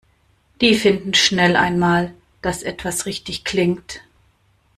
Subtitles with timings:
[0.61, 4.01] Die finden schnell einmal, dass etwas richtig klingt.